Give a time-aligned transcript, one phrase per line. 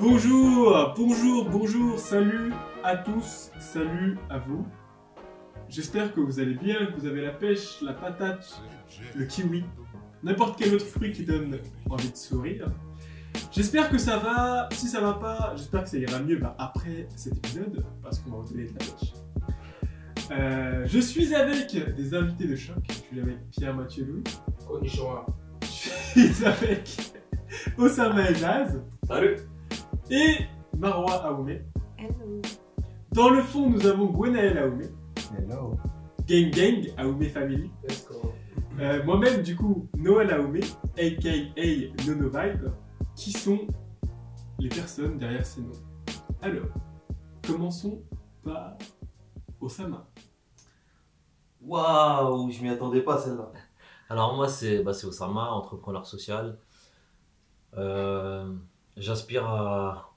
[0.00, 2.52] Bonjour, bonjour, bonjour, salut
[2.84, 4.64] à tous, salut à vous.
[5.68, 8.62] J'espère que vous allez bien, que vous avez la pêche, la patate,
[9.16, 9.64] le kiwi,
[10.22, 11.58] n'importe quel autre fruit qui donne
[11.90, 12.70] envie de sourire.
[13.50, 17.08] J'espère que ça va, si ça va pas, j'espère que ça ira mieux bah, après
[17.16, 19.12] cet épisode, parce qu'on va vous donner de la pêche.
[20.30, 24.24] Euh, je suis avec des invités de choc, je suis avec Pierre-Mathieu Louis,
[24.64, 25.26] Konnichiwa.
[25.62, 27.14] je suis avec
[27.76, 29.38] Osama Elaz Salut.
[30.10, 30.46] Et
[30.76, 31.62] Marwa Aoumé.
[31.96, 32.40] Hello.
[33.12, 34.86] Dans le fond, nous avons Gwenaël Aoumé,
[35.36, 35.76] Hello.
[36.26, 37.70] Gang Gang Aoumé Family.
[37.82, 38.32] Let's go.
[38.80, 40.60] Euh, Moi-même, du coup, Noël Aoumé,
[40.96, 41.30] aka
[42.06, 42.68] Nono Vibe,
[43.16, 43.66] qui sont
[44.58, 45.72] les personnes derrière ces noms?
[46.42, 46.68] Alors,
[47.46, 48.02] commençons
[48.44, 48.76] par
[49.60, 50.06] Osama.
[51.60, 53.50] Waouh, je m'y attendais pas celle-là.
[54.08, 56.56] Alors moi c'est bah, c'est Osama, entrepreneur social.
[57.76, 58.54] Euh,
[58.98, 60.14] j'aspire à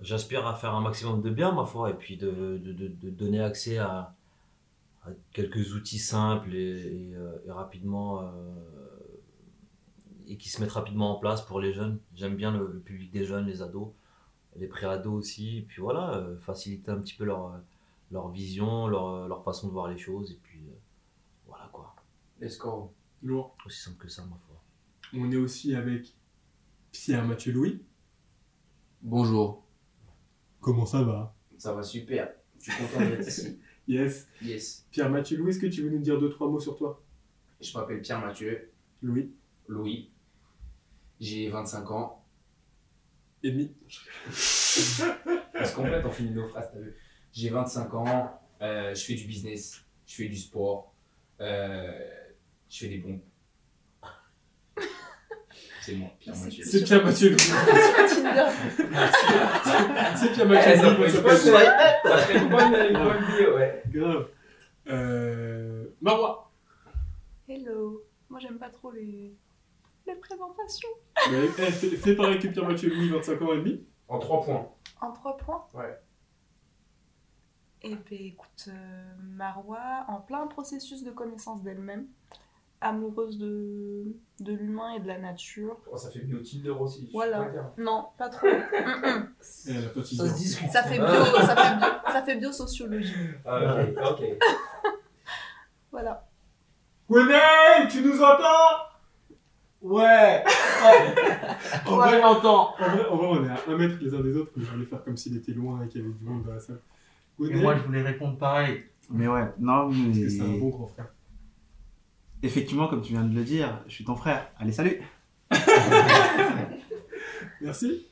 [0.00, 3.10] j'aspire à faire un maximum de bien ma foi et puis de, de- de- de
[3.10, 4.14] donner accès à,
[5.04, 8.28] à quelques outils simples et, et, euh, et rapidement euh,
[10.26, 11.98] et qui se mettent rapidement en place pour les jeunes.
[12.14, 13.88] J'aime bien le, le public des jeunes, les ados,
[14.56, 15.58] les pré-ados aussi.
[15.58, 17.60] Et puis voilà, euh, faciliter un petit peu leur
[18.10, 20.74] leur vision, leur, leur façon de voir les choses, et puis euh,
[21.46, 21.94] voilà quoi.
[22.40, 22.92] Let's go.
[23.22, 23.56] Lourd.
[23.66, 24.60] Aussi simple que ça, ma foi.
[25.14, 26.14] On est aussi avec
[27.04, 27.82] Pierre-Mathieu Louis.
[29.02, 29.64] Bonjour.
[30.60, 31.34] Comment ça va?
[31.58, 32.32] Ça va super.
[32.60, 33.58] Je suis content d'être ici.
[33.86, 34.26] Yes.
[34.40, 34.86] Yes.
[34.92, 37.04] Pierre-Mathieu Louis, est-ce que tu veux nous dire deux, trois mots sur toi?
[37.60, 38.70] Je m'appelle Pierre Mathieu
[39.02, 39.34] Louis
[39.68, 40.10] Louis.
[41.20, 42.24] J'ai 25 ans.
[43.42, 43.74] et demi.
[44.28, 46.94] On se complète, on finit nos phrases, t'as vu.
[47.30, 48.40] J'ai 25 ans.
[48.62, 49.84] euh, je fais du business.
[50.06, 50.94] Je fais du sport.
[51.40, 52.08] euh,
[52.70, 53.22] je fais des pompes.
[55.84, 56.64] C'est moi, Pierre Mathieu.
[56.64, 57.36] C'est Pierre-Mathieu Louis.
[58.08, 58.46] Tinder.
[60.16, 61.10] C'est Pierre-Mathieu ça Louis.
[61.10, 62.00] fait ça une s'appelle.
[62.04, 63.82] bonne- ça fait une bonne, vie, ouais.
[63.88, 64.28] Grave.
[64.88, 65.84] Euh...
[66.00, 66.50] Marwa.
[67.48, 68.02] Hello.
[68.30, 69.34] Moi, j'aime pas trop les,
[70.06, 70.88] les présentations.
[71.30, 73.86] Ouais, eh, fais, fais pareil que Pierre-Mathieu Louis, 25 ans et demi.
[74.08, 74.68] En 3 points.
[75.00, 75.98] En trois points Ouais.
[77.82, 82.06] Eh ben, écoute, euh, Marwa, en plein processus de connaissance d'elle-même,
[82.84, 84.04] amoureuse de,
[84.40, 85.78] de l'humain et de la nature.
[85.90, 87.08] Oh, ça fait bio Tinder aussi.
[87.12, 87.50] Voilà.
[87.78, 88.46] Non, pas trop.
[88.76, 89.20] Pas
[89.96, 90.70] de Ça se discute.
[90.70, 93.14] ça fait bio, ça fait bio, ça fait biosociologie.
[93.44, 94.22] Ah, ok, ok.
[95.92, 96.26] Voilà.
[97.08, 98.82] Gwenaël, tu nous entends?
[99.80, 100.42] Ouais
[101.86, 102.74] En vrai, l'entend.
[102.80, 104.70] en vrai, en vrai, on est à un mètre les uns des autres, mais je
[104.70, 106.80] voulais faire comme s'il était loin et qu'il y avait du monde dans la salle.
[107.40, 108.82] Et moi, je voulais répondre pareil.
[109.10, 110.20] Mais ouais, non, parce mais.
[110.22, 111.13] que c'est un bon grand frère.
[112.44, 114.50] Effectivement, comme tu viens de le dire, je suis ton frère.
[114.58, 115.00] Allez, salut
[117.60, 118.06] Merci.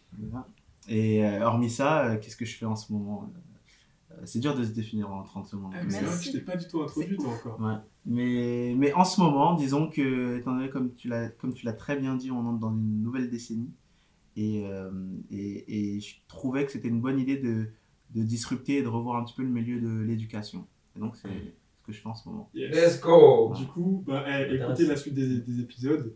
[0.89, 3.31] Et euh, hormis ça, euh, qu'est-ce que je fais en ce moment
[4.11, 5.75] Euh, C'est dur de se définir en 30 secondes.
[5.75, 6.27] Euh, Mais c'est vrai que Merci.
[6.29, 7.61] je t'ai pas du tout introduit, toi, encore.
[7.61, 7.75] Ouais.
[8.07, 11.73] Mais, mais en ce moment, disons que, étant donné, comme tu l'as comme tu l'as
[11.75, 13.71] très bien dit, on entre dans une nouvelle décennie.
[14.37, 14.91] Et, euh,
[15.31, 17.69] et, et je trouvais que c'était une bonne idée de,
[18.15, 20.67] de disrupter et de revoir un petit peu le milieu de l'éducation.
[20.97, 21.62] Et donc, c'est ce
[21.93, 22.51] que je fais en ce moment.
[22.55, 22.75] Yes.
[22.75, 23.53] Let's go.
[23.57, 26.15] Du coup, bah, eh, écoutez la suite des, des épisodes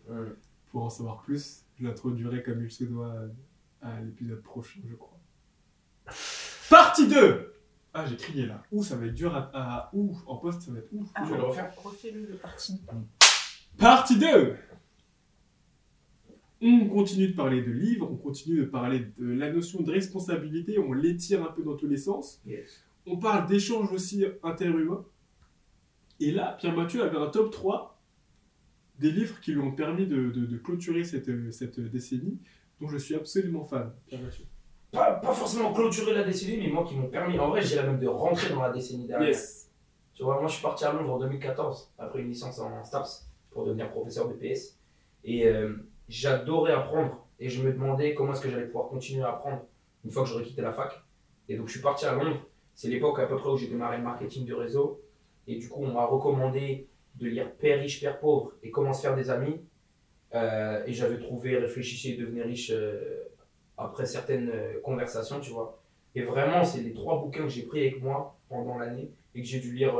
[0.71, 1.63] pour en savoir plus.
[1.79, 3.15] Je l'introduirai comme il se doit
[3.83, 5.19] à l'épisode prochain, je crois.
[6.71, 7.53] Partie 2
[7.95, 8.63] Ah, j'ai crié là.
[8.73, 9.51] Ouh, ça va être dur à.
[9.53, 11.09] à- Ouh, en poste, ça va être ouf.
[11.15, 11.73] Ah, Tu veux le refaire?
[11.77, 12.81] Refais-le le parti.
[13.79, 14.57] Partie 2
[16.63, 20.79] On continue de parler de livres, on continue de parler de la notion de responsabilité,
[20.79, 22.41] on l'étire un peu dans tous les sens.
[22.47, 22.83] Yes.
[23.07, 25.05] On parle d'échanges aussi interhumains.
[26.21, 27.99] Et là, Pierre-Mathieu avait un top 3
[28.99, 32.39] des livres qui lui ont permis de, de- de clôturer cette, cette décennie,
[32.81, 33.93] dont je suis absolument fan.
[34.93, 37.87] Pas, pas forcément clôturer la décennie, mais moi qui m'ont permis, en vrai, je dirais
[37.87, 39.29] même de rentrer dans la décennie dernière.
[39.29, 39.71] Yes.
[40.15, 43.29] Tu vois, moi je suis parti à Londres en 2014, après une licence en STAPS,
[43.51, 44.79] pour devenir professeur de PS.
[45.25, 45.75] Et euh,
[46.09, 49.63] j'adorais apprendre, et je me demandais comment est-ce que j'allais pouvoir continuer à apprendre
[50.05, 50.99] une fois que j'aurais quitté la fac.
[51.51, 52.39] Et donc je suis parti à Londres,
[52.75, 55.03] c'est l'époque à peu près où j'ai démarré le marketing de réseau.
[55.47, 59.03] Et du coup, on m'a recommandé de lire Père riche, Père pauvre et Comment se
[59.03, 59.61] faire des amis.
[60.35, 63.25] Euh, et j'avais trouvé Réfléchissez et devenez riche euh,
[63.79, 65.81] après certaines euh, conversations, tu vois.
[66.15, 69.47] Et vraiment, c'est les trois bouquins que j'ai pris avec moi pendant l'année et que
[69.47, 69.95] j'ai dû lire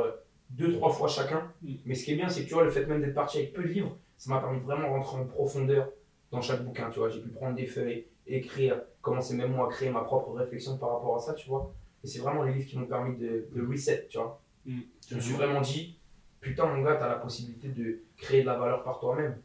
[0.49, 1.51] deux, trois fois chacun.
[1.61, 1.73] Mm.
[1.85, 3.53] Mais ce qui est bien, c'est que tu vois, le fait même d'être parti avec
[3.53, 5.89] peu de livres, ça m'a permis de vraiment rentrer en profondeur
[6.31, 7.09] dans chaque bouquin, tu vois.
[7.09, 10.91] J'ai pu prendre des feuilles, écrire, commencer même moi à créer ma propre réflexion par
[10.93, 11.73] rapport à ça, tu vois.
[12.03, 14.41] Et c'est vraiment les livres qui m'ont permis de, de reset, tu vois.
[14.67, 14.79] Mm.
[15.09, 15.97] Je me suis vraiment dit,
[16.41, 19.41] putain, mon gars, t'as la possibilité de créer de la valeur par toi-même.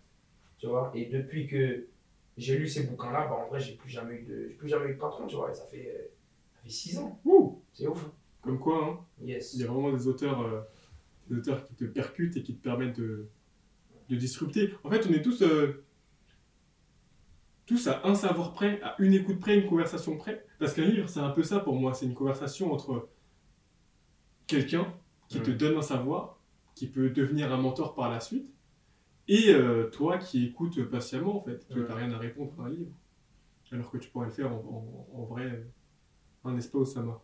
[0.58, 0.90] Tu vois?
[0.94, 1.86] Et depuis que
[2.36, 4.94] j'ai lu ces bouquins-là, bah, en vrai, j'ai plus jamais eu de, plus jamais eu
[4.94, 5.50] de patron, tu vois.
[5.50, 6.08] Et ça fait, euh,
[6.54, 7.20] ça fait 6 ans.
[7.72, 8.04] C'est ouf.
[8.04, 8.12] hein.
[8.42, 9.24] comme quoi, hein.
[9.24, 9.54] Yes.
[9.54, 10.60] Il y a vraiment des auteurs, euh,
[11.28, 13.28] des auteurs qui te percutent et qui te permettent de,
[14.08, 14.74] de disrupter.
[14.84, 15.84] En fait, on est tous, euh,
[17.66, 20.44] tous à un savoir près, à une écoute près, une conversation près.
[20.58, 21.94] Parce qu'un livre, c'est un peu ça pour moi.
[21.94, 23.08] C'est une conversation entre
[24.46, 24.92] quelqu'un
[25.32, 25.56] qui te Mm.
[25.56, 26.38] donne un savoir,
[26.74, 28.50] qui peut devenir un mentor par la suite,
[29.28, 31.66] et euh, toi qui écoutes patiemment, en fait.
[31.70, 31.86] Tu Mm.
[31.88, 32.90] n'as rien à répondre à un livre.
[33.72, 34.56] Alors que tu pourrais le faire en,
[35.14, 35.64] en- en vrai, euh,
[36.44, 37.20] hein, n'est-ce pas, Osama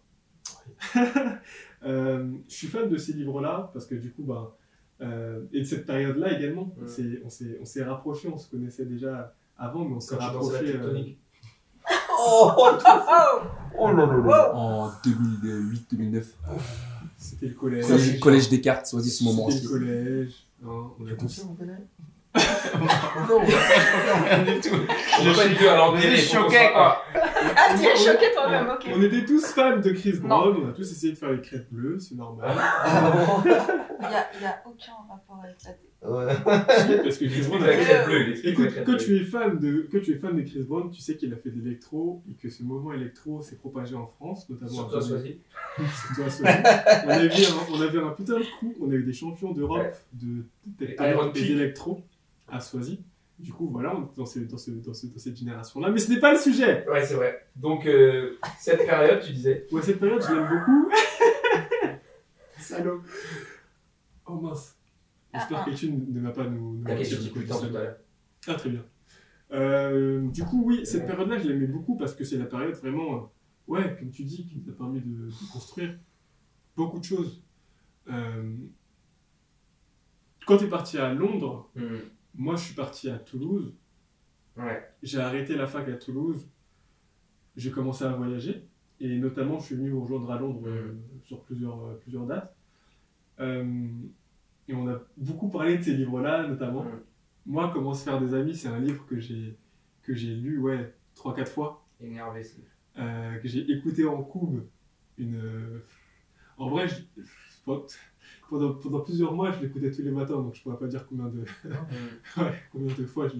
[1.85, 4.57] Euh, je suis fan de ces livres-là parce que du coup, bah,
[5.01, 7.21] euh, et de cette période-là également, Mm.
[7.25, 10.75] on s'est- rapprochés, on se connaissait déjà avant, mais on s'est rapprochés.
[10.77, 11.03] euh.
[12.21, 12.69] Oh, Oh
[13.79, 14.55] oh là là là.
[14.55, 16.35] En 2008-2009.
[17.19, 17.85] C'était le collège.
[17.87, 19.51] Collège, collège Descartes, choisis ce moment.
[19.51, 20.33] C'était le collège.
[20.65, 20.69] hein,
[21.01, 21.11] on a
[24.25, 24.77] Rien du tout.
[25.21, 27.03] On va pas à l'enterrer, Je choquais, soit- quoi.
[27.57, 28.89] Ah, tu es choqué toi-même, ok.
[28.95, 30.13] On était tous fans de Chris.
[30.21, 32.51] Brown, on a tous essayé de faire les crêpes bleues, c'est normal.
[33.45, 33.49] Il
[34.09, 35.81] n'y a, il y a aucun rapport avec la tête.
[36.01, 36.33] Ouais.
[37.03, 37.83] Parce que Chris Brown a fait...
[37.85, 40.91] crête bleue, Écoute, quand tu es fan de, quand tu es fan de Chris Brown,
[40.91, 44.07] tu sais qu'il a fait de l'électro et que ce mouvement électro s'est propagé en
[44.07, 45.01] France, notamment Surtout à.
[45.03, 45.41] Soisy.
[45.77, 46.53] Surtout à Soisy.
[47.05, 49.79] on, avait un, on avait un putain de coup, on a eu des champions d'Europe
[49.79, 49.93] Ouais.
[50.13, 50.45] de
[50.79, 51.35] Peak.
[51.35, 52.01] d'électro
[52.49, 53.01] à Soisy.
[53.39, 55.91] Du coup, voilà, on est dans, ce- dans, ce- dans, ce- dans cette génération-là.
[55.91, 57.47] Mais ce n'est pas le sujet Ouais, c'est vrai.
[57.55, 59.67] Donc, euh, cette période, tu disais.
[59.71, 60.91] Ouais, cette période, je l'aime beaucoup.
[62.59, 63.03] Salaud.
[64.27, 64.77] Oh mince.
[65.33, 66.79] J'espère Ah, que tu ne vas pas nous...
[66.79, 67.97] nous T'inquiète, j'ai dit du coup, tout à l'heure.
[68.49, 68.85] Ah, très bien.
[69.53, 73.15] Euh, du coup, oui, cette période-là, je l'aimais beaucoup parce que c'est la période vraiment,
[73.17, 73.21] euh,
[73.69, 75.97] ouais, comme tu dis, qui nous a permis de, de construire
[76.77, 77.43] beaucoup de choses.
[78.11, 78.57] Euh,
[80.47, 81.99] quand tu es parti à Londres, Hmm.
[82.39, 83.75] Moi je suis parti à Toulouse,
[84.57, 84.83] Ouais.
[85.03, 86.49] j'ai arrêté la fac à Toulouse,
[87.57, 88.67] j'ai commencé à voyager,
[89.01, 90.95] et notamment je suis venu vous rejoindre à Londres euh,
[91.25, 92.57] sur plusieurs, euh, plusieurs dates.
[93.41, 93.87] Euh,
[94.67, 96.85] et on a beaucoup parlé de ces livres-là, notamment.
[96.85, 97.01] Mm.
[97.47, 99.57] Moi, Comment se faire des amis, c'est un livre que j'ai
[100.03, 102.63] que j'ai lu ouais, 3-4 fois, Énervé, c'est.
[102.99, 104.67] euh, que j'ai écouté en coube.
[105.19, 105.85] Une, euh,
[106.57, 107.23] En vrai, je-
[108.49, 111.27] pendant, pendant plusieurs mois, je l'écoutais tous les matins, donc je pourrais pas dire combien
[111.29, 111.71] de, Hmm.
[112.41, 113.37] Ouais, combien de fois je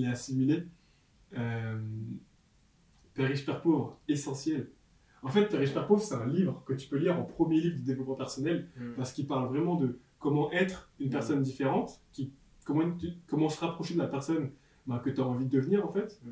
[0.00, 0.64] l'ai, assimilé.
[1.36, 1.78] Euh,
[3.14, 4.70] Père riche, Père pauvre, essentiel.
[5.22, 7.60] En fait, Père riche, Père pauvre, c'est un livre que tu peux lire en premier
[7.60, 8.94] livre de développement personnel Hmm.
[8.96, 12.32] parce qu'il parle vraiment de comment être une personne différente, qui,
[12.64, 14.50] comment, comment se rapprocher de la personne
[14.86, 16.20] bah, que tu as envie de devenir en fait.
[16.24, 16.30] Hmm.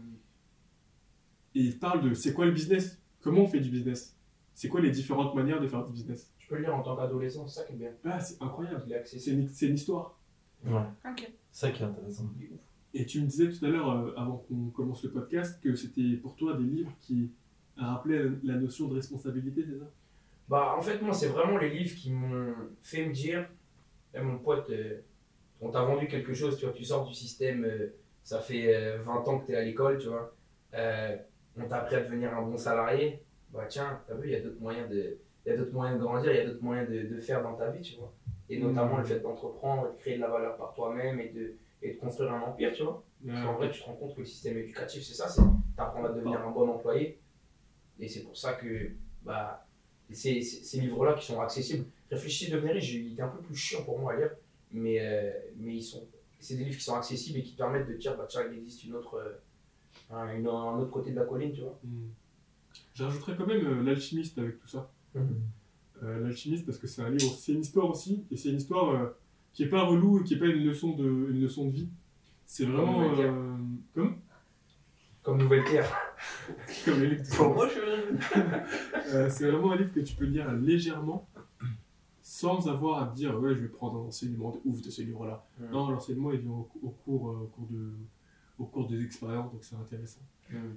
[1.55, 4.17] Et il parle de c'est quoi le business, comment on fait du business,
[4.55, 6.33] c'est quoi les différentes manières de faire du business?
[6.39, 7.91] Tu peux le lire en tant qu'adolescent, c'est ça qui est bien.
[8.05, 10.19] Ah, c'est incroyable, c'est une, histoire.
[10.65, 10.83] Ouais.
[11.09, 11.31] Ok.
[11.51, 12.31] Ça qui est intéressant.
[12.95, 16.17] Et tu me disais tout à l'heure, euh, avant qu'on commence le podcast, que c'était
[16.17, 17.31] pour toi des livres qui
[17.77, 19.91] rappelaient la notion de responsabilité, c'est ça?
[20.49, 23.49] Bah, en fait, moi, c'est vraiment les livres qui m'ont fait me dire
[24.15, 25.01] Eh, mon pote, euh,
[25.63, 27.95] on t'a vendu quelque chose, tu vois, tu sors du système, euh,
[28.25, 30.35] ça fait euh, 20 ans que tu es à l'école, tu vois.
[30.75, 31.17] Euh,
[31.57, 33.23] on t'a appris à devenir un bon salarié.
[33.53, 35.19] Bah, tiens, t'as vu, il y a d'autres moyens de.
[35.45, 37.43] Il y a d'autres moyens de grandir, il y a d'autres moyens de, de faire
[37.43, 38.13] dans ta vie, tu vois.
[38.49, 41.95] Et notamment le fait d'entreprendre, de créer de la valeur par toi-même et de, et
[41.95, 43.03] de construire un empire, tu vois.
[43.27, 45.43] Parce qu'en vrai, tu te rends compte que le système éducatif, c'est ça, c'est
[45.77, 47.19] t'apprendre à devenir un bon employé.
[47.99, 48.91] Et c'est pour ça que
[49.23, 49.67] bah,
[50.11, 53.56] ces, ces, ces livres-là qui sont accessibles, Réfléchissez, devenir riche, il était un peu plus
[53.56, 54.31] chiant pour moi à lire,
[54.71, 56.06] mais, euh, mais ils sont,
[56.39, 58.59] c'est des livres qui sont accessibles et qui te permettent de dire, bah, tiens, il
[58.59, 59.32] existe une autre, euh,
[60.15, 61.79] un, une- un autre côté de la colline, tu vois.
[61.82, 62.09] Hmm.
[62.94, 64.91] J'ajouterais quand même euh, l'alchimiste avec tout ça.
[65.14, 65.41] Mhm.
[66.02, 68.91] Euh, l'alchimiste parce que c'est un livre, c'est une histoire aussi, et c'est une histoire
[68.91, 69.06] euh,
[69.52, 71.88] qui est pas relou et qui est pas une leçon de, une leçon de vie.
[72.46, 73.56] C'est vraiment Comme Nouvelle euh,
[73.94, 74.17] comme?
[75.22, 75.96] Comme Nouvelle Terre.
[76.84, 77.81] comme les livres de Pour moi, je
[79.14, 81.29] Euh, c'est vraiment un livre que tu peux lire légèrement
[82.24, 85.02] sans avoir à te dire ouais je vais prendre un enseignement de ouf de ce
[85.02, 85.70] livre là Mhm.
[85.72, 87.91] non l'enseignement il vient au, au cours euh, au cours de
[88.58, 90.20] au cours des expériences donc c'est intéressant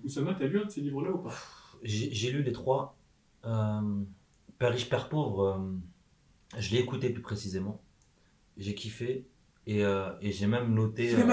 [0.03, 1.33] Oussama t'as lu un de ces livres là ou pas?
[1.85, 2.95] J'ai lu les trois.
[3.45, 3.79] Euh,
[4.57, 7.79] Père riche, Père pauvre, euh, je l'ai écouté plus précisément.
[8.57, 9.25] J'ai kiffé
[9.67, 11.13] et, euh, et j'ai même noté.
[11.13, 11.17] euh.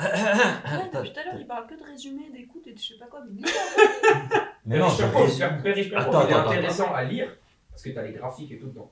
[0.00, 2.98] Ouais, depuis tout à l'heure, il parle que de résumé, d'écoute et de je sais
[2.98, 3.20] pas quoi.
[3.30, 3.42] Mais
[4.64, 5.48] Mais non, Père Pauvre, résumé.
[5.62, 7.36] Père- Riche, Père Attends, Pauvre, il est attends, intéressant à lire
[7.70, 8.90] parce que tu as les graphiques et tout dedans.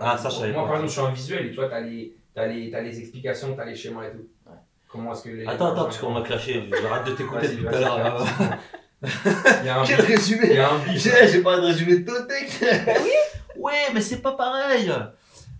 [0.00, 1.74] Ah, ça, je savais Moi, par exemple, je suis un visuel et tu vois, tu
[1.74, 4.26] as les, t'as les, t'as les explications, tu as les schémas et tout.
[4.46, 4.56] Ouais.
[4.88, 5.46] Comment est-ce que les.
[5.46, 6.68] Attends, attends, parce qu'on m'a clashé.
[6.82, 8.26] J'arrête de t'écouter depuis tout à l'heure.
[9.02, 10.06] Il y a un Quel bif.
[10.08, 11.02] Il résumé y a un bif.
[11.02, 12.64] J'ai j'ai parlé de résumé de Totec
[13.56, 14.90] Ouais, mais c'est pas pareil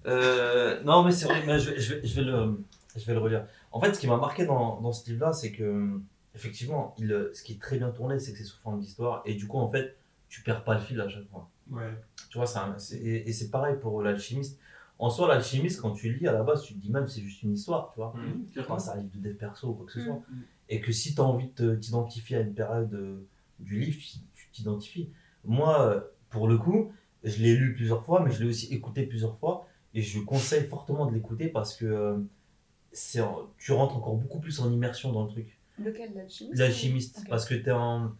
[0.06, 2.60] euh, Non, mais c'est vrai, mais je, vais, je, vais, je, vais le,
[2.96, 3.44] je vais le relire.
[3.70, 5.88] En fait, ce qui m'a marqué dans, dans ce livre-là, c'est que,
[6.34, 9.22] effectivement, il, ce qui est très bien tourné, c'est que c'est sous forme d'histoire.
[9.24, 9.96] Et du coup, en fait,
[10.28, 11.48] tu perds pas le fil à chaque fois.
[11.70, 11.90] Ouais.
[12.30, 14.58] Tu vois, c'est un- c'est- et, et c'est pareil pour l'alchimiste.
[14.98, 17.42] En soi, l'alchimiste, quand tu lis à la base, tu te dis même c'est juste
[17.42, 18.14] une histoire, tu vois.
[18.16, 18.60] Mm.
[18.60, 20.04] Enfin, c'est un livre de dev perso ou quoi que ce Mm.
[20.04, 20.20] soit.
[20.68, 23.16] Et que si tu as envie de t'identifier à une période euh,
[23.62, 23.98] du livre,
[24.34, 25.10] tu t'identifies.
[25.44, 26.00] Moi, euh,
[26.30, 26.92] pour le coup,
[27.24, 29.66] je l'ai lu plusieurs fois, mais je l'ai aussi écouté plusieurs fois.
[29.94, 32.18] Et je conseille fortement de l'écouter parce que euh,
[32.92, 33.20] c'est
[33.58, 35.58] tu rentres encore beaucoup plus en immersion dans le truc.
[35.78, 36.12] Lequel?
[36.14, 38.12] L'alchimiste L'alchimiste, parce que tu en.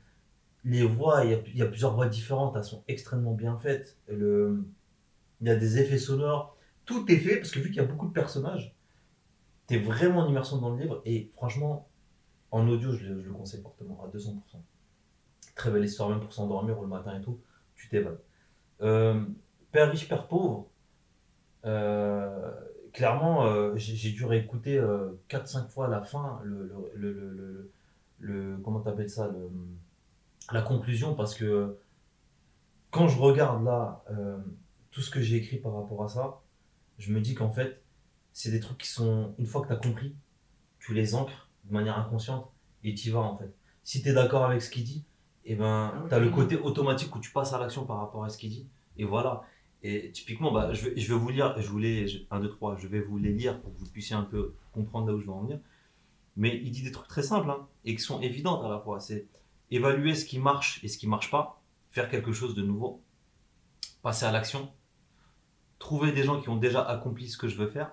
[0.65, 3.57] Les voix, il y, a, il y a plusieurs voix différentes, elles sont extrêmement bien
[3.57, 3.99] faites.
[4.07, 4.65] Le...
[5.41, 7.85] Il y a des effets sonores, tout est fait, parce que vu qu'il y a
[7.85, 8.73] beaucoup de personnages,
[9.67, 11.89] tu es vraiment en immersion dans le livre, et franchement,
[12.53, 14.37] en audio, je le, je le conseille fortement, à 200%.
[15.55, 17.41] Très belle histoire, même pour s'endormir le matin et tout,
[17.75, 18.21] tu t'évades.
[18.81, 19.25] Euh,
[19.71, 20.69] Père riche, Père pauvre,
[21.65, 22.51] euh,
[22.93, 24.81] clairement, euh, j'ai dû réécouter
[25.29, 27.73] 4-5 fois la fin le, le, le,
[28.19, 29.31] le, comment t'appelles ça
[30.51, 31.79] la conclusion parce que
[32.91, 34.05] quand je regarde là
[34.91, 36.41] tout ce que j'ai écrit par rapport à ça
[36.99, 37.83] je me dis qu'en fait
[38.33, 40.15] c'est des trucs qui sont une fois que tu as compris
[40.79, 42.51] tu les ancres de manière inconsciente
[42.85, 43.53] et tu y vas en fait
[43.85, 45.05] si tu es d'accord avec ce qu'il dit
[45.45, 48.25] et ben Ah tu as le côté automatique où tu passes à l'action par rapport
[48.25, 48.67] à ce qu'il dit.
[48.97, 49.43] Et voilà.
[49.83, 51.55] Et typiquement bah, je, vais, je vais vous lire.
[51.61, 54.23] Je voulais 1 2 3 je vais vous les lire pour que vous puissiez un
[54.23, 55.59] peu comprendre là où je veux en venir.
[56.37, 59.01] Mais il dit des trucs très simples hein, et qui sont évidentes à la fois.
[59.01, 59.27] C'est
[59.71, 63.03] évaluer ce qui marche et ce qui marche pas, faire quelque chose de nouveau,
[64.03, 64.71] passer à l'action,
[65.79, 67.91] trouver des gens qui ont déjà accompli ce que je veux faire,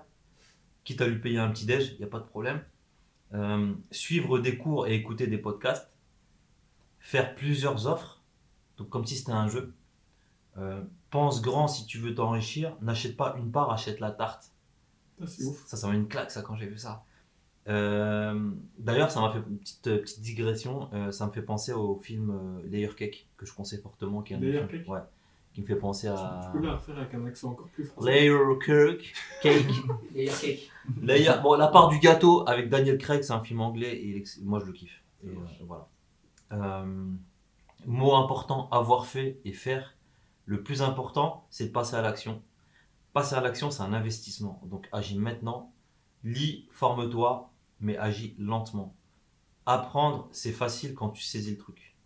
[0.84, 2.62] quitte à lui payer un petit déj, il n'y a pas de problème.
[3.32, 5.90] Euh, suivre des cours et écouter des podcasts,
[7.00, 8.20] faire plusieurs offres,
[8.78, 9.72] donc comme si c'était un jeu.
[10.58, 14.52] Euh, pense grand si tu veux t'enrichir, n'achète pas une part, achète la tarte.
[15.20, 15.66] Ouf.
[15.66, 17.04] Ça, ça m'a une claque, ça, quand j'ai vu ça.
[17.68, 20.88] Euh, D'ailleurs, ça m'a fait une petite, euh, petite digression.
[20.94, 24.22] euh, ça me fait penser au film euh, Layer Cake, que je conseille fortement.
[24.22, 25.00] Qui est un Layer film- Cake Ouais.
[25.52, 26.50] Qui me fait penser Tu à.
[26.52, 28.10] peux la refaire avec un accent encore plus français.
[28.10, 29.12] Layer Cake.
[29.42, 29.66] Cake.
[30.14, 30.70] Layer cake.
[31.02, 34.44] Layer- Bon, La part du gâteau avec Daniel Craig, c'est un film anglais et il
[34.44, 35.02] moi je le kiffe.
[35.24, 35.32] Et, euh,
[35.66, 35.86] voilà.
[36.52, 37.12] Euh,
[37.86, 39.94] mot important avoir fait et faire.
[40.46, 42.42] Le plus important, c'est de passer à l'action.
[43.12, 44.60] Passer à l'action, c'est un investissement.
[44.64, 45.72] Donc agis maintenant.
[46.24, 48.94] Lis, forme-toi, mais agis lentement.
[49.66, 51.96] Apprendre, c'est facile quand tu saisis le truc.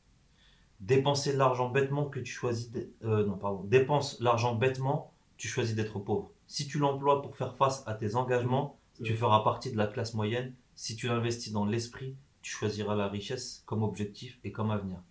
[0.81, 2.71] Dépenser de l'argent bêtement que tu choisis.
[2.71, 3.63] d'être- euh, non, pardon.
[3.65, 6.31] Dépense l'argent bêtement, tu choisis d'être pauvre.
[6.47, 10.15] Si tu l'emploies pour faire face à tes engagements, tu feras partie de la classe
[10.15, 10.53] moyenne.
[10.77, 15.03] Si tu l'investis dans l'esprit, tu choisiras la richesse comme objectif et comme avenir.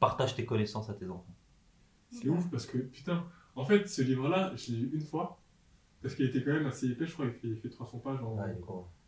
[0.00, 1.36] Partage tes connaissances à tes enfants.
[2.10, 3.26] C'est ouf parce que, putain,
[3.56, 5.42] en fait, ce livre-là, je l'ai lu une fois.
[6.02, 8.22] Parce qu'il était quand même assez épais, je crois, il fait, il fait 300 pages
[8.22, 8.36] en,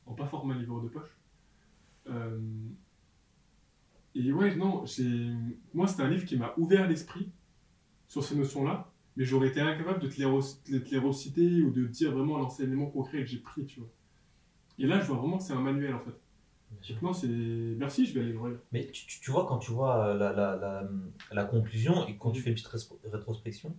[0.06, 1.18] en pas format livre de poche.
[2.08, 2.40] Euh,
[4.14, 4.84] Et ouais, non,
[5.74, 7.32] moi c'était un livre qui m'a ouvert l'esprit
[8.08, 11.62] sur ces notions-là, mais j'aurais été incapable de te les, re- de te les reciter
[11.62, 13.90] ou de dire vraiment l'enseignement concret que j'ai pris, tu vois.
[14.78, 16.14] Et là, je vois vraiment que c'est un manuel en fait.
[17.02, 17.26] Non, c'est.
[17.28, 18.60] Merci, je vais aller le.
[18.72, 20.88] Mais tu, tu- tu vois, quand tu vois euh, la, la, la,
[21.32, 22.70] la conclusion et quand tu fais une petite
[23.04, 23.74] rétrospection,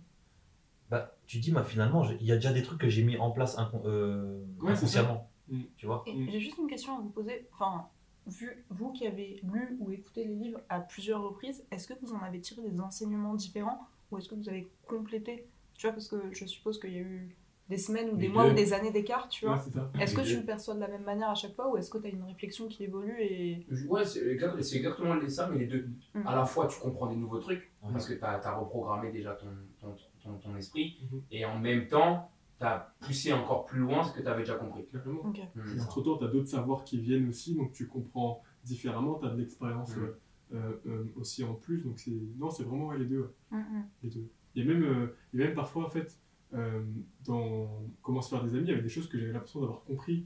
[0.90, 3.30] bah, tu dis, bah, finalement, il y a déjà des trucs que j'ai mis en
[3.30, 5.28] place incon- euh, Ouais, inconsciemment.
[5.48, 5.60] Mm.
[5.76, 6.28] Tu vois Mm.
[6.30, 7.48] j'ai juste une question à vous poser.
[7.52, 7.86] Enfin,
[8.26, 12.12] vu vous qui avez lu ou écouté les livres à plusieurs reprises, est-ce que vous
[12.12, 15.46] en avez tiré des enseignements différents ou est-ce que vous avez complété?
[15.74, 17.36] Tu vois, parce que je suppose qu'il y a eu
[17.68, 19.56] des semaines ou des mois ou des années d'écart, tu vois.
[19.56, 20.02] Ouais.
[20.02, 21.98] Est-ce que tu le perçois de la même manière à chaque fois ou est-ce que
[21.98, 23.66] tu as une réflexion qui évolue et.
[23.88, 25.88] Ouais, c'est exact- c'est exactement les- ça, mais les deux.
[26.14, 26.26] Mm.
[26.26, 29.46] À la fois, tu comprends des nouveaux trucs, parce que tu as, reprogrammé déjà ton,
[29.80, 31.22] ton, ton, ton esprit, Mhm.
[31.32, 34.54] et en même temps, tu as poussé encore plus loin ce que tu avais déjà
[34.54, 34.86] compris.
[34.92, 35.76] Mm.
[35.76, 39.30] Et entre-temps, tu as d'autres savoirs qui viennent aussi, donc tu comprends différemment, tu as
[39.30, 40.18] de l'expérience euh,
[40.54, 41.82] euh, euh, aussi en plus.
[41.82, 43.34] Donc c'est non, c'est vraiment ouais, les deux.
[43.50, 43.58] ouais,
[44.04, 44.28] les deux.
[44.58, 46.16] A même, euh, a même parfois, en fait,
[46.54, 46.82] euh,
[47.24, 47.68] dans
[48.02, 50.24] Comment se faire des amis, il y avait des choses que j'avais l'impression d'avoir compris,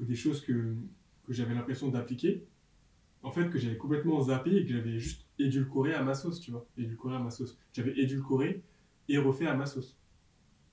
[0.00, 0.74] ou des choses que,
[1.26, 2.44] que j'avais l'impression d'appliquer,
[3.22, 6.50] en fait, que j'avais complètement zappé et que j'avais juste édulcoré à ma sauce, tu
[6.50, 6.64] vois.
[6.78, 7.58] Édulcoré à ma sauce.
[7.72, 8.62] J'avais édulcoré
[9.08, 9.96] et refait à ma sauce.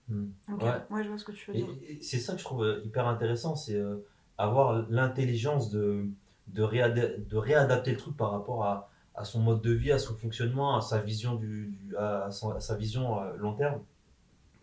[0.10, 0.26] Mm.
[0.54, 0.62] Ok.
[0.64, 0.72] Ouais.
[0.90, 1.04] Ouais.
[1.04, 1.70] je vois ce que tu veux Et, dire.
[1.88, 3.98] et c'est ça que je trouve euh, hyper intéressant, c'est euh,
[4.38, 6.06] avoir l'intelligence de,
[6.48, 10.00] de, réada- de réadapter le truc par rapport à, à son mode de vie, à
[10.00, 13.82] son fonctionnement, à sa vision, du, du- à, son- à sa vision euh, long terme.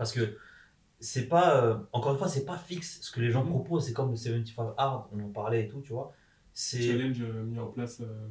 [0.00, 0.38] Parce que
[0.99, 3.50] c'est pas, euh, encore une fois, c'est pas fixe ce que les gens Mhm.
[3.50, 6.14] proposent, c'est comme le 75 Hard, on en parlait et tout, tu vois.
[6.54, 8.28] C'est Challenge euh, mis en place, euh,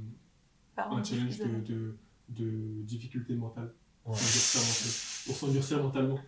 [0.75, 1.95] Pardon, un challenge de, de,
[2.29, 3.71] de difficulté mentale.
[4.03, 4.15] Ouais.
[5.27, 6.19] Pour s'endurcir mentalement.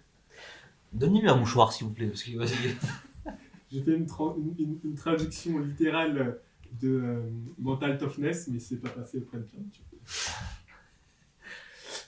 [0.93, 2.29] Donnez-lui un mouchoir s'il vous plaît, parce que
[3.71, 6.37] J'ai fait une, tra- une- une- une traduction littérale
[6.79, 7.21] de euh,
[7.57, 9.63] Mental Toughness, mais c'est pas passé auprès de Pierre.
[9.71, 9.99] tu vois.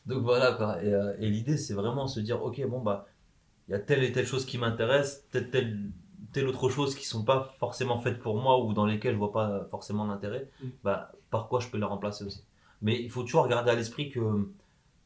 [0.06, 0.84] Donc voilà, quoi.
[0.84, 3.08] Et, euh, et l'idée, c'est vraiment se dire, ok, bon, bah,
[3.68, 5.80] il y a telle et telle chose qui m'intéresse, telle, telle,
[6.32, 9.32] telle autre chose qui sont pas forcément faites pour moi ou dans lesquelles je vois
[9.32, 10.68] pas forcément l'intérêt, Mm.
[10.84, 12.44] bah, par quoi je peux les remplacer aussi.
[12.82, 14.50] Mais il faut toujours garder à l'esprit que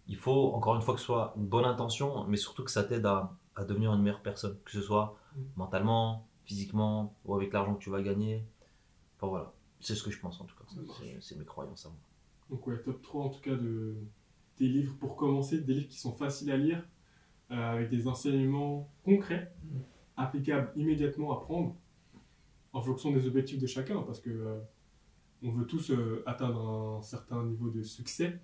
[0.08, 2.84] il faut, encore une fois, que ce soit une bonne intention, mais surtout que ça
[2.84, 5.42] t'aide à, à devenir une meilleure personne, que ce soit Mm.
[5.58, 8.44] mentalement, physiquement, ou avec l'argent que tu vas gagner.
[9.18, 10.64] Enfin voilà, c'est ce que je pense en tout cas.
[11.22, 11.98] C'est- mes croyances à moi.
[12.50, 13.96] Donc ouais, top 3 en tout cas de
[14.58, 16.82] des livres pour commencer, des livres qui sont faciles à lire,
[17.50, 19.54] euh, avec des enseignements concrets,
[20.18, 21.78] applicables immédiatement à prendre,
[22.74, 24.60] en fonction des objectifs de chacun, parce que euh,
[25.44, 28.42] on veut tous euh, atteindre un certain niveau de succès,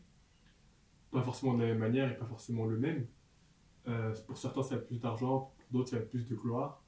[1.11, 3.05] pas forcément de la même manière et pas forcément le même.
[4.27, 6.81] Pour certains, ça va être plus d'argent, pour d'autres, ça va être plus de gloire.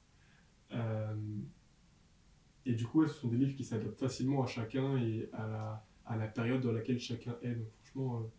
[2.64, 6.26] Et du coup, ce sont des livres qui s'adaptent facilement à chacun et à la,
[6.26, 7.54] période dans laquelle chacun est.
[7.54, 8.30] Donc franchement,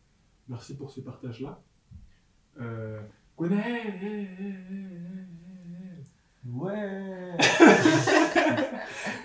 [0.47, 1.61] merci pour ce partage-là.
[3.37, 3.93] Gwenaël
[6.49, 7.37] Ouais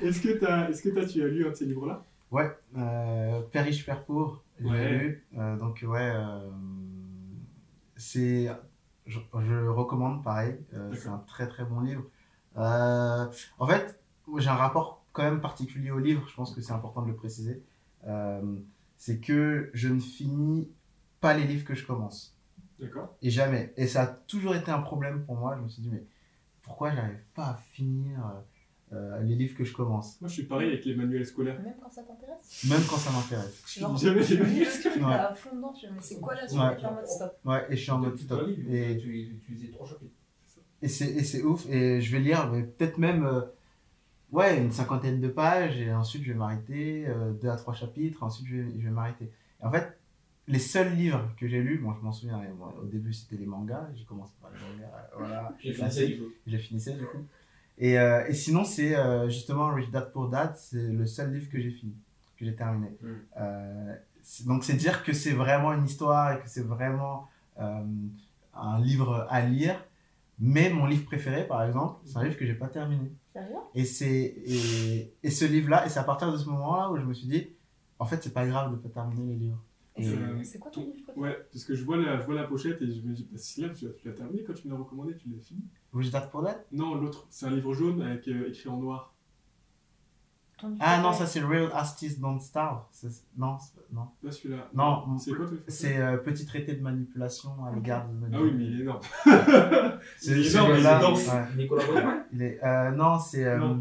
[0.02, 2.04] Est-ce que, t'as- est-ce que t'as- tu as lu un de ces livres-là?
[2.30, 4.98] Ouais, euh, Père riche, Père pauvre, j'ai Ouais.
[4.98, 5.24] lu.
[5.38, 6.50] Euh, donc, ouais, euh,
[7.96, 8.50] c'est.
[9.06, 10.56] Je, je recommande, pareil.
[10.74, 12.04] euh, c'est un très très bon livre.
[12.56, 13.26] Euh,
[13.58, 14.00] en fait,
[14.38, 17.14] j'ai un rapport quand même particulier au livre, je pense que c'est important de le
[17.16, 17.62] préciser.
[18.06, 18.40] Euh,
[18.96, 20.70] c'est que je ne finis
[21.20, 22.34] pas les livres que je commence.
[22.82, 23.72] D'accord Et jamais.
[23.76, 25.56] Et ça a toujours été un problème pour moi.
[25.56, 26.04] Je me suis dit, mais
[26.62, 28.18] pourquoi j'arrive pas à finir
[28.92, 30.20] euh, les livres que je commence?
[30.20, 31.60] Moi, je suis pareil avec les manuels scolaires.
[31.62, 32.64] Même quand ça t'intéresse?
[32.68, 33.62] Même quand ça m'intéresse.
[33.78, 34.44] Genre, Jamais tu lu.
[34.46, 35.14] lis le script Ouais.
[35.14, 36.84] à fond dedans, mais c'est quoi la suite Ouais.
[36.84, 37.38] En mode stop.
[37.44, 38.48] Ouais, et je suis en mode stop.
[38.68, 40.12] Et, tu, tu lisais trois chapitres.
[40.82, 41.66] et c'est et c'est ouf.
[41.68, 43.40] Et je vais lire mais peut-être même euh,
[44.32, 45.80] ouais, une cinquantaine de pages.
[45.80, 47.06] Et ensuite, je vais m'arrêter.
[47.06, 48.22] euh, deux à trois chapitres.
[48.22, 49.30] Ensuite, je vais, je vais m'arrêter.
[49.62, 49.96] Et en fait,
[50.48, 53.46] les seuls livres que j'ai lus, bon, je m'en souviens, bon, au début, c'était les
[53.46, 53.88] mangas.
[53.94, 54.92] J'ai commencé par les mangas.
[54.94, 55.54] euh, Voilà.
[55.60, 56.24] J'ai fini ça du coup.
[56.46, 57.24] je les finissais du coup.
[57.78, 61.48] Et, euh, et sinon, c'est euh, justement Rich Dad Poor Dad, c'est le seul livre
[61.50, 61.94] que j'ai fini,
[62.36, 62.88] que j'ai terminé.
[63.00, 63.06] Mm.
[63.38, 67.28] Euh, c'est- donc, c'est dire que c'est vraiment une histoire et que c'est vraiment
[67.60, 67.82] euh,
[68.54, 69.76] un livre à lire.
[70.38, 73.12] Mais mon livre préféré, par exemple, c'est un livre que j'ai pas terminé.
[73.32, 73.54] Sérieux?
[73.74, 77.04] Et, c'est, et, et ce livre-là, et c'est à partir de ce moment-là où je
[77.04, 77.48] me suis dit,
[77.98, 79.62] en fait, c'est pas grave de pas terminer les livres.
[79.96, 82.44] Et Et- c'est- quoi ton livre Ouais, parce que je vois la, je vois la
[82.44, 85.14] pochette et je me dis, bah, là, tu l'as terminé quand tu me l'as recommandé,
[85.16, 85.60] tu l'as fini.
[85.92, 89.14] Rich Dad Poor Dad Non, l'autre, c'est un livre jaune avec euh, écrit en noir.
[90.78, 92.84] Ah non, ça c'est Real Artists Don't Starve.
[93.36, 94.06] Non, c'est- non.
[94.22, 94.70] Pas celui-là.
[94.72, 98.64] Non, C'est quoi C'est euh, Petit traité de manipulation à l'égard de Ah oui, mais
[98.66, 99.00] il est énorme.
[100.18, 101.26] C'est il est c'est énorme, il est dense.
[101.28, 101.56] ouais.
[101.56, 103.74] Nicolas Il est, euh, non, c'est euh,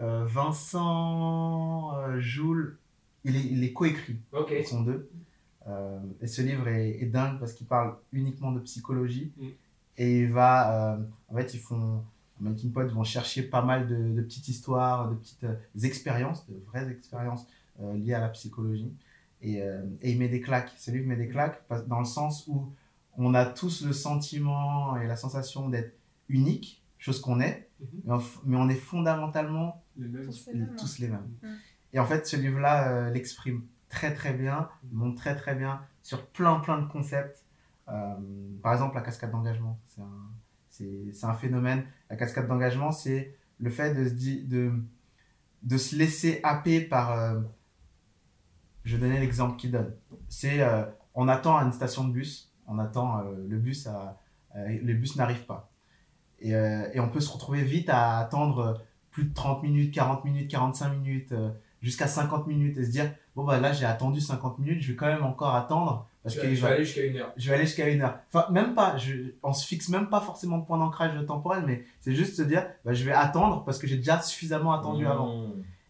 [0.00, 2.78] euh, Vincent euh, Joule.
[3.24, 4.20] Il est, il est coécrit.
[4.32, 4.52] Ok.
[4.56, 5.10] Ils sont deux.
[5.68, 9.32] Euh, et ce livre est, est dingue parce qu'il parle uniquement de psychologie.
[9.36, 9.44] Mm.
[9.98, 10.94] Et il va.
[10.94, 10.98] euh,
[11.28, 12.02] en fait, ils font.
[12.38, 16.54] Melting Pot vont chercher pas mal de, de petites histoires, de petites euh, expériences, de
[16.66, 17.46] vraies expériences
[17.80, 18.92] euh, liées à la psychologie.
[19.40, 20.70] Et, euh, et il met des claques.
[20.76, 22.70] Ce livre met des claques dans le sens où
[23.16, 25.96] on a tous le sentiment et la sensation d'être
[26.28, 27.86] unique, chose qu'on est, Mhm.
[28.04, 30.26] mais on, f- mais on est fondamentalement Les mêmes.
[30.26, 30.76] Tous les mêmes.
[30.78, 31.28] tous les mêmes.
[31.42, 31.46] Mm.
[31.94, 35.80] Et en fait, ce livre-là euh, l'exprime très très bien, il montre très très bien
[36.02, 37.44] sur plein plein de concepts.
[37.88, 38.14] Euh,
[38.62, 41.84] par exemple, la cascade d'engagement, c'est un, un phénomène.
[42.10, 44.72] La cascade d'engagement, c'est le fait de se, de,
[45.62, 47.12] de se laisser happer par...
[47.12, 47.40] euh,
[48.84, 49.94] je donner l'exemple qu'il donne.
[50.28, 53.88] C'est, euh, on attend à une station de bus, on attend euh, le bus,
[54.54, 55.70] le bus n'arrive pas.
[56.38, 60.50] Et, et on peut se retrouver vite à attendre plus de 30 minutes, 40 minutes,
[60.50, 61.34] 45 minutes,
[61.82, 64.96] jusqu'à 50 minutes et se dire, bon bah là j'ai attendu 50 minutes, je vais
[64.96, 67.32] quand même encore attendre parce Je que vais je je vais aller jusqu'à une heure.
[67.36, 68.18] je vais aller jusqu'à une heure.
[68.32, 69.12] Enfin, même pas, je,
[69.42, 72.66] on se fixe même pas forcément de point d'ancrage temporel, mais c'est juste se dire,
[72.84, 75.08] bah, je vais attendre parce que j'ai déjà suffisamment attendu Mmh.
[75.10, 75.44] avant.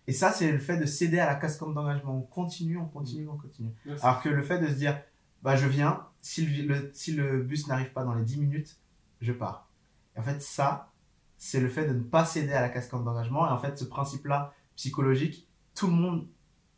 [0.08, 2.16] Et ça, c'est le fait de céder à la cascade d'engagement.
[2.18, 3.70] On continue, on continue, on continue.
[4.02, 5.00] Alors que le fait de se dire,
[5.42, 8.76] bah, je viens, si le, le- si le bus n'arrive pas dans les 10 minutes,
[9.20, 9.68] je pars.
[10.14, 10.90] Et en fait, ça,
[11.38, 13.48] c'est le fait de ne pas céder à la cascade d'engagement.
[13.48, 15.45] Et en fait, ce principe-là, psychologique,
[15.76, 16.26] tout le monde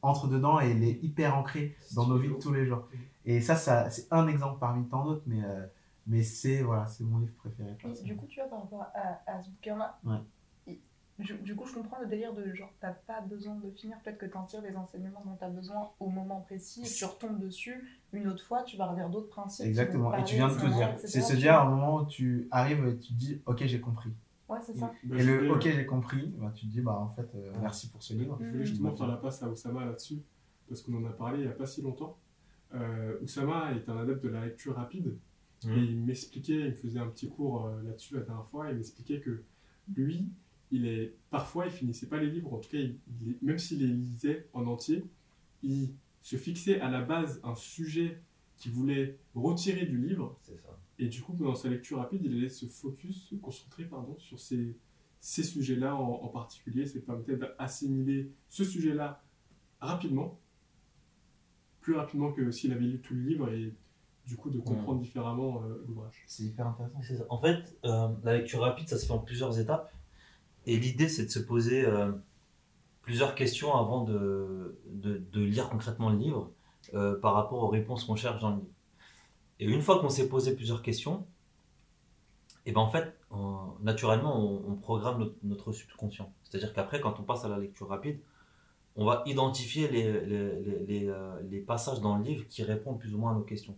[0.03, 2.87] entre dedans et il est hyper ancré dans nos vies de tous les jours.
[3.25, 5.67] Et ça, ça c'est un exemple parmi tant d'autres, mais, euh,
[6.07, 7.77] mais c'est voilà, c'est mon livre préféré.
[7.85, 10.79] Et du coup, tu vois, par rapport à, à ce bouquin-là, Ouais.
[11.19, 14.19] du, du coup, je comprends le délire de genre, t'as pas besoin de finir, peut-être
[14.19, 18.01] que t'en tires les enseignements dont t'as besoin au moment précis, et tu retombes dessus
[18.13, 19.67] une autre fois, tu vas revenir d'autres principes.
[19.67, 20.13] Exactement.
[20.13, 20.95] te Et tu viens de tout dire.
[21.05, 23.81] C'est se dire à un moment où tu arrives et tu te dis, ok, j'ai
[23.81, 24.11] compris.
[24.49, 24.93] Ouais, c'est ça.
[25.05, 27.53] Bah, Et le voulais- ok, j'ai compris, bah, tu te dis, bah en fait, euh,
[27.61, 28.39] merci pour ce livre.
[28.41, 30.23] Je voulais justement faire la passe à Oussama là-dessus,
[30.69, 32.19] parce qu'on en a parlé il n'y a pas si longtemps.
[32.75, 35.17] Euh, Oussama est un adepte de la lecture rapide,
[35.65, 35.73] Mhm.
[35.73, 38.73] et il m'expliquait, il me faisait un petit cours euh, là-dessus la dernière fois, et
[38.73, 39.43] il m'expliquait que
[39.95, 40.29] lui,
[40.71, 43.59] il est, parfois, il finissait pas les livres, en tout cas, il- il est- même
[43.59, 45.05] s'il les lisait en entier,
[45.63, 45.91] il
[46.23, 48.21] se fixait à la base un sujet
[48.57, 50.79] qu'il voulait retirer du livre, C'est ça.
[50.99, 54.39] Et du coup, dans sa lecture rapide, il allait se focus, se concentrer pardon, sur
[54.41, 54.77] ces,
[55.21, 56.87] ces sujets-là en, en particulier.
[56.87, 59.23] Ça permettait d'assimiler ce sujet-là
[59.81, 60.41] rapidement,
[61.81, 63.73] plus rapidement que s'il avait lu tout le livre, et
[64.27, 66.23] du coup de comprendre différemment euh, l'ouvrage.
[66.27, 67.01] C'est hyper intéressant.
[67.03, 67.25] Ça.
[67.31, 69.93] En fait, euh, la lecture rapide, ça se fait en plusieurs étapes.
[70.67, 72.13] Et l'idée, c'est de se poser euh,
[73.03, 76.53] plusieurs questions avant de, de, de lire concrètement le livre
[77.21, 78.73] par rapport aux réponses qu'on cherche dans le livre.
[79.61, 81.27] Et une fois qu'on s'est posé plusieurs questions,
[82.67, 83.15] et ben en fait,
[83.81, 86.33] naturellement, on, programme notre, subconscient.
[86.43, 88.21] C'est-à-dire qu'après, quand on passe à la lecture rapide,
[88.95, 90.21] on va identifier les,
[90.87, 93.77] les, euh, passages dans le livre qui répondent plus ou moins à nos questions.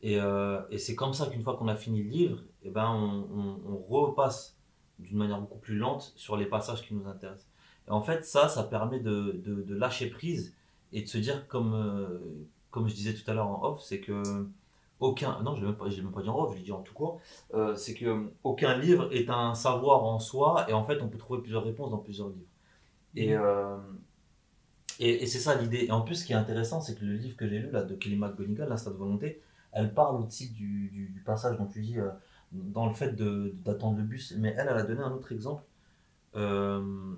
[0.00, 3.78] Et, euh, c'est comme ça qu'une fois qu'on a fini le livre, et ben on,
[3.88, 4.56] repasse
[4.98, 7.48] d'une manière beaucoup plus lente sur les passages qui nous intéressent.
[7.88, 10.54] Et en fait, ça, ça permet de, de, de lâcher prise
[10.92, 12.20] et de se dire, comme, euh,
[12.70, 14.46] comme je disais tout à l'heure en off, c'est que
[15.04, 16.94] aucun, non, je ne l'ai même, pas- dit en off, je l'ai dit en tout
[16.94, 17.20] court,
[17.54, 21.18] euh, c'est que aucun livre est un savoir en soi et en fait, on peut
[21.18, 22.48] trouver plusieurs réponses dans plusieurs livres.
[23.16, 23.78] Et, euh,
[25.00, 25.86] et, et c'est ça l'idée.
[25.86, 27.82] Et en plus, ce qui est intéressant, c'est que le livre que j'ai lu, là,
[27.82, 31.80] de Kelly McGonigal, L'Instat de volonté, elle parle aussi du, du, du passage dont tu
[31.82, 32.10] dis, euh,
[32.52, 34.34] dans le fait d'attendre le bus.
[34.38, 35.64] Mais elle, elle a donné un autre exemple.
[36.36, 37.14] Euh,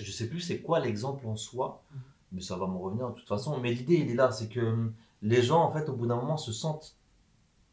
[0.00, 1.84] je sais plus c'est quoi l'exemple en soi,
[2.32, 3.58] mais ça va me revenir de toute façon.
[3.60, 6.38] Mais l'idée, il est là, c'est que les gens, en fait, au bout d'un moment,
[6.38, 6.97] se sentent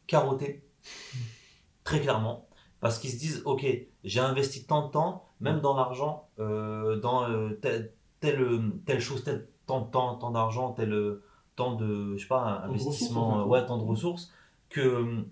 [0.06, 0.62] carottés,
[1.84, 2.46] très clairement,
[2.80, 3.66] parce qu'ils se disent, ok,
[4.04, 9.24] j'ai investi tant de temps, même dans l'argent, euh, dans euh, tel- telle, telle chose,
[9.24, 11.22] tel, tant, tant, tant d'argent, tel euh,
[11.56, 14.32] tant de, je sais pas, investissement, euh, ouais, tant de ressources,
[14.68, 15.24] que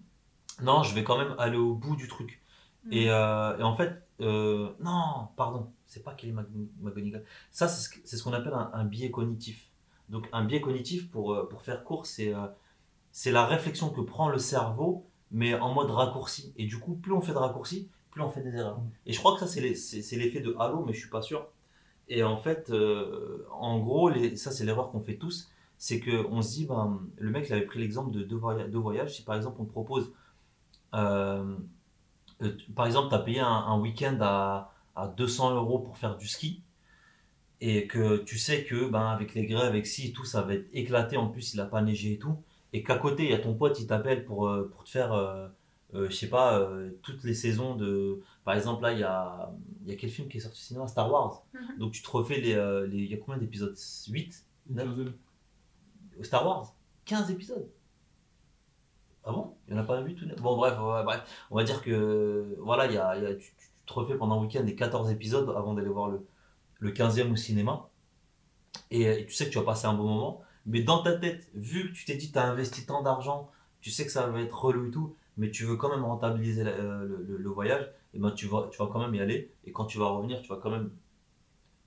[0.62, 2.40] non, je vais quand même aller au bout du truc.
[2.84, 2.92] Mm.
[2.92, 6.32] Et, euh, et en fait, euh, non, pardon, c'est pas Kelly
[6.80, 7.24] McGonigal.
[7.50, 9.70] Ça, c'est ce, que- c'est ce qu'on appelle un, un biais cognitif.
[10.08, 12.46] Donc, un biais cognitif, pour, euh, pour faire court, c'est euh,
[13.14, 16.52] c'est la réflexion que prend le cerveau, mais en mode raccourci.
[16.58, 18.82] Et du coup, plus on fait de raccourcis, plus on fait des erreurs.
[19.06, 21.48] Et je crois que ça, c'est l'effet de halo, mais je suis pas sûr.
[22.08, 25.50] Et en fait, euh, en gros, les, ça, c'est l'erreur qu'on fait tous.
[25.78, 28.78] C'est qu'on se dit, ben, le mec, il avait pris l'exemple de deux, voya- deux
[28.78, 29.16] voyages.
[29.16, 30.12] Si par exemple, on te propose,
[30.94, 31.56] euh,
[32.42, 36.16] euh, par exemple, tu as payé un, un week-end à, à 200 euros pour faire
[36.16, 36.62] du ski,
[37.60, 40.68] et que tu sais que ben, avec les grèves, avec et tout, ça va être
[40.72, 41.16] éclaté.
[41.16, 42.36] En plus, il a pas neigé et tout.
[42.74, 45.14] Et qu'à côté, il y a ton pote, il t'appelle pour, euh, pour te faire,
[45.14, 45.48] euh,
[45.94, 48.22] euh, je sais pas, euh, toutes les saisons de.
[48.44, 49.52] Par exemple, là, il y a,
[49.84, 50.88] il y a quel film qui est sorti au cinéma?
[50.88, 51.44] Star Wars.
[51.54, 51.78] Mhm.
[51.78, 52.54] Donc, tu te refais les.
[52.54, 53.76] euh, les il y a combien d'épisodes?
[54.10, 54.86] 8 Une Neuf?
[54.88, 55.14] quinzaine.
[56.22, 56.74] Star Wars?
[57.04, 57.68] 15 épisodes.
[59.24, 59.56] Ah bon?
[59.68, 61.22] Il n'y en a pas 8 ou 9 Bon, bref, ouais, bref.
[61.50, 62.56] On va dire que.
[62.60, 64.74] Voilà, il y a, il y a- tu, tu te refais pendant un week-end les
[64.76, 66.26] 14 épisodes avant d'aller voir le,
[66.80, 67.88] le 15e au cinéma.
[68.90, 70.42] Et, et tu sais que tu vas passer un bon moment.
[70.66, 73.50] Mais dans ta tête, vu que tu t'es dit tu as investi tant d'argent,
[73.80, 76.64] tu sais que ça va être relou et tout, mais tu veux quand même rentabiliser
[76.66, 79.52] euh, le, voyage, et ben tu vas, tu vas quand même y aller.
[79.64, 80.90] Et quand tu vas revenir, tu vas quand même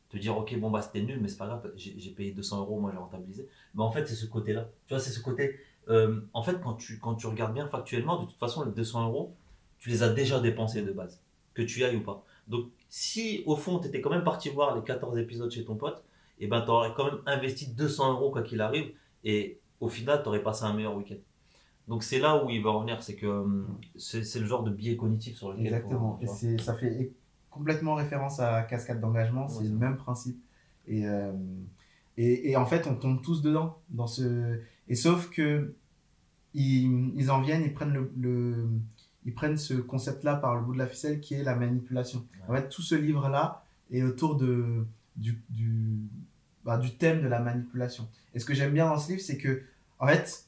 [0.09, 2.59] te dire ok, bon bah c'était nul, mais c'est pas grave, j'ai j'ai payé 200
[2.61, 3.47] euros, moi j'ai rentabilisé.
[3.75, 4.69] Mais en fait, c'est ce côté-là.
[4.87, 5.59] Tu vois, c'est ce côté.
[5.89, 9.07] euh, en fait, quand tu, quand tu regardes bien factuellement, de toute façon, les 200
[9.07, 9.35] euros,
[9.79, 11.21] tu les as déjà dépensés de base,
[11.53, 12.23] que tu y ailles ou pas.
[12.47, 15.75] Donc, si au fond, tu étais quand même parti voir les 14 épisodes chez ton
[15.75, 16.03] pote,
[16.39, 18.91] et ben tu aurais quand même investi 200 euros quoi qu'il arrive,
[19.23, 21.17] et au final, tu aurais passé un meilleur week-end.
[21.87, 24.71] Donc, c'est là où il va en venir, c'est que hum, c'est le genre de
[24.71, 25.65] biais cognitif sur lequel.
[25.67, 26.19] Exactement.
[26.25, 27.11] faut- Et ça fait
[27.49, 30.37] complètement référence à Cascade d'engagement, c'est le même principe.
[30.87, 31.31] Et, euh,
[32.17, 33.77] et, et en fait, on tombe tous dedans.
[33.89, 34.59] Dans ce...
[34.89, 35.73] Et sauf que
[36.53, 38.69] ils, ils en viennent, ils prennent, le, le-
[39.25, 42.25] ils prennent ce concept-là par le bout de la ficelle qui est la manipulation.
[42.47, 45.86] En fait, tout ce livre-là est autour de, du, du,
[46.67, 48.07] bah, du thème de la manipulation.
[48.35, 49.63] Et ce que j'aime bien dans ce livre, c'est que,
[49.99, 50.45] en fait,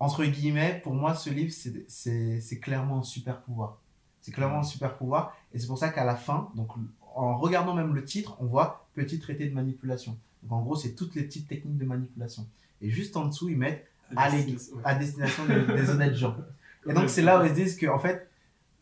[0.00, 1.52] entre guillemets, pour moi, ce livre,
[1.88, 3.78] c'est- clairement un super pouvoir.
[4.20, 5.36] C'est clairement un super pouvoir.
[5.54, 6.70] Et c'est pour ça qu'à la fin, donc,
[7.14, 10.16] en regardant même le titre, on voit petit traité de manipulation.
[10.42, 12.46] Donc, en gros, c'est toutes les petites techniques de manipulation.
[12.82, 14.82] Et juste en dessous, ils mettent Allez, Ouais.
[14.82, 16.36] à destination des, des honnêtes gens.
[16.88, 18.28] Et donc, c'est là où ils se disent que, en fait,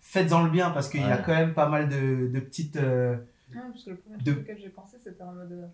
[0.00, 2.76] faites-en le bien parce qu'il y a quand même pas mal de, de petites.
[2.76, 3.14] euh,
[3.54, 5.68] Non, parce que le premier De- truc auquel j'ai pensé, c'était en mode.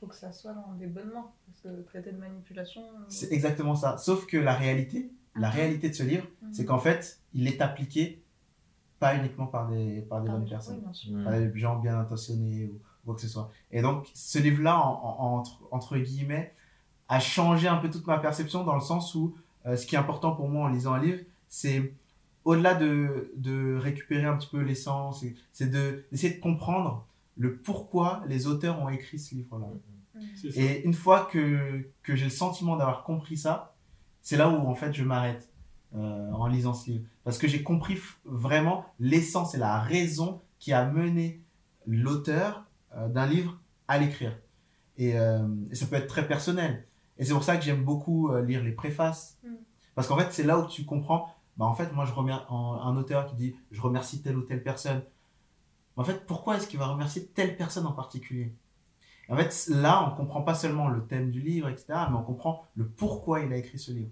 [0.00, 1.28] Faut que ça soit dans des bonnes mains.
[1.46, 2.82] Parce que traiter de manipulation.
[2.82, 3.96] euh, C'est exactement ça.
[3.98, 6.52] Sauf que la réalité, la réalité de ce livre, Mhm.
[6.54, 8.22] c'est qu'en fait, il est appliqué
[8.98, 11.14] pas uniquement par des, par des bonnes personnes oui.
[11.14, 11.24] Mm.
[11.24, 13.50] par des gens bien intentionnés ou, quoi que ce soit.
[13.70, 16.52] Et donc, ce livre-là, en- en- entre, entre guillemets,
[17.08, 19.34] a changé un peu toute ma perception dans le sens où
[19.66, 21.92] euh, ce qui est important pour moi en lisant un livre, c'est
[22.44, 27.06] au-delà de, de récupérer un petit peu l'essence, c'est- c'est de- d'essayer de comprendre
[27.38, 29.66] le pourquoi les auteurs ont écrit ce livre-là.
[30.34, 30.60] C'est ça.
[30.60, 33.76] Et une fois que, que j'ai le sentiment d'avoir compris ça,
[34.20, 35.48] c'est là où en fait je m'arrête
[35.94, 37.04] euh, en lisant ce livre.
[37.24, 41.40] Parce que j'ai compris vraiment l'essence et la raison qui a mené
[41.86, 44.36] l'auteur euh, d'un livre à l'écrire.
[44.96, 46.86] Et, euh, et ça peut être très personnel.
[47.18, 49.38] Et c'est pour ça que j'aime beaucoup euh, lire les préfaces.
[49.44, 49.54] Mm.
[49.94, 51.34] Parce qu'en fait, c'est là où tu comprends.
[51.56, 54.62] Bah, en fait, moi, je remercie un auteur qui dit je remercie telle ou telle
[54.62, 55.02] personne.
[55.98, 58.54] En fait, pourquoi est-ce qu'il va remercier telle personne en particulier?
[59.28, 62.64] En fait, là, on comprend pas seulement le thème du livre, etc., mais on comprend
[62.76, 64.10] le pourquoi il a écrit ce livre.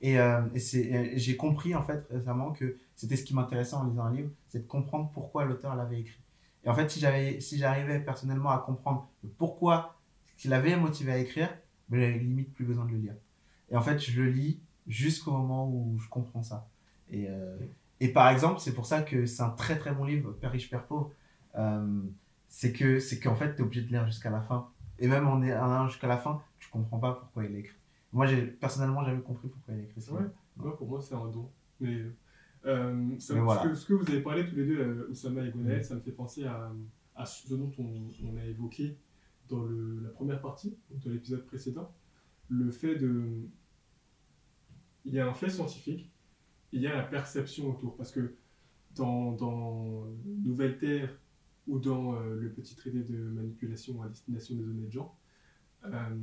[0.00, 4.04] Et, euh, et j'ai compris, en fait, récemment que c'était ce qui m'intéressait en lisant
[4.04, 6.20] un livre, c'est de comprendre pourquoi l'auteur l'avait écrit.
[6.64, 9.94] Et en fait, si j'avais, si j'arrivais personnellement à comprendre le pourquoi,
[10.24, 11.50] ce qui l'avait motivé à écrire,
[11.90, 13.14] ben, j'avais limite plus besoin de le lire.
[13.70, 16.66] Et en fait, je le lis jusqu'au moment où je comprends ça.
[17.10, 17.58] Et, euh,
[18.00, 20.70] et par exemple, c'est pour ça que c'est un très très bon livre, Père riche,
[20.70, 21.12] Père pauvre.
[21.56, 22.02] Euh,
[22.48, 24.68] c'est que c'est qu'en fait, tu es obligé de lire jusqu'à la fin.
[24.98, 27.76] Et même en allant jusqu'à la fin, tu comprends pas pourquoi il écrit.
[28.12, 30.12] Moi, j'ai personnellement jamais compris pourquoi il a écrit ça.
[30.14, 30.22] Ouais.
[30.78, 31.50] Pour moi, c'est un don.
[31.80, 32.02] Mais,
[32.64, 33.62] euh, ça- Mais voilà.
[33.62, 35.94] ce, que, ce que vous avez parlé tous les deux, euh, Oussama et Gonaël, ça
[35.94, 36.72] me fait penser à,
[37.14, 38.96] à ce dont on, on a évoqué
[39.48, 41.92] dans le, la première partie, dans l'épisode précédent.
[42.48, 43.48] Le fait de.
[45.04, 46.10] Il y a un fait scientifique,
[46.72, 47.96] il y a la perception autour.
[47.96, 48.34] Parce que
[48.94, 51.10] dans, dans Nouvelle Terre
[51.66, 55.16] ou dans euh, le petit traité de manipulation à destination des honnêtes gens,
[55.84, 56.16] euh,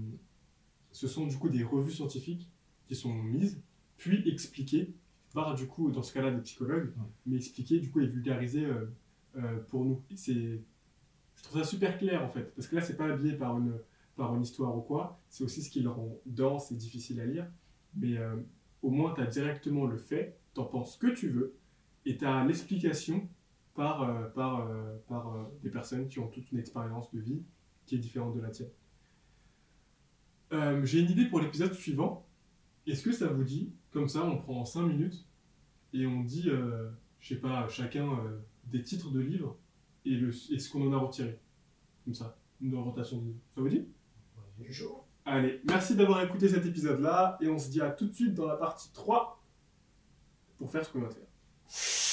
[0.92, 2.50] ce sont du coup des revues scientifiques
[2.88, 3.62] qui sont mises,
[3.98, 4.94] puis expliquées
[5.34, 7.04] par du coup, dans ce cas-là, des psychologues, Ouais.
[7.26, 8.68] mais expliquées du coup et vulgarisées
[9.36, 10.02] euh, pour nous.
[10.16, 10.62] C'est,
[11.36, 13.74] je trouve ça super clair en fait, parce que là, c'est pas habillé par une,
[14.16, 17.26] par une histoire ou quoi, c'est aussi ce qui le rend dense et difficile à
[17.26, 17.48] lire,
[17.96, 18.16] mais
[18.84, 21.56] au moins, tu as directement le fait, t'en penses ce que tu veux,
[22.06, 23.28] et tu as l'explication
[23.76, 27.44] par, euh, par, euh, par euh, des personnes qui ont toute une expérience de vie
[27.86, 28.70] qui est différente de la tienne.
[30.84, 32.28] J'ai une idée pour l'épisode suivant.
[32.86, 35.26] Est-ce que ça vous dit, comme ça, on prend 5 minutes
[35.94, 36.48] et on dit,
[37.20, 38.08] je sais pas, chacun
[38.66, 39.58] des titres de livres
[40.06, 41.40] et, le, et ce qu'on en a retiré?
[42.06, 43.40] Comme ça, une orientation de livre.
[43.56, 43.88] Ça vous dit?
[44.70, 45.04] Chaud.
[45.26, 48.46] Allez, merci d'avoir écouté cet épisode-là et on se dit à tout de suite dans
[48.46, 49.44] la partie 3
[50.60, 52.13] pour faire ce qu'on va faire.